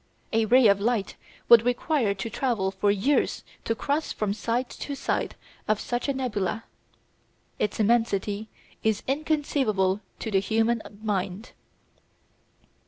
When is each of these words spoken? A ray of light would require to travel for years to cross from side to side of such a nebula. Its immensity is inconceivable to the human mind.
A 0.33 0.45
ray 0.45 0.65
of 0.67 0.79
light 0.81 1.15
would 1.47 1.61
require 1.63 2.15
to 2.15 2.27
travel 2.27 2.71
for 2.71 2.89
years 2.89 3.43
to 3.65 3.75
cross 3.75 4.11
from 4.11 4.33
side 4.33 4.67
to 4.71 4.95
side 4.95 5.35
of 5.67 5.79
such 5.79 6.07
a 6.09 6.13
nebula. 6.15 6.63
Its 7.59 7.79
immensity 7.79 8.47
is 8.83 9.03
inconceivable 9.07 10.01
to 10.17 10.31
the 10.31 10.39
human 10.39 10.81
mind. 11.03 11.51